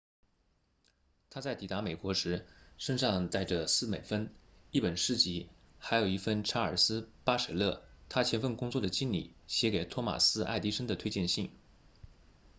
[1.29, 2.47] 他在抵达美国时
[2.79, 4.33] 身上带着4美分、
[4.71, 11.51] 一本诗集还有一封查尔斯•巴舍勒 charles batchelor 他前份工作的经理写给托马斯•爱迪生 thomas edison 的推荐信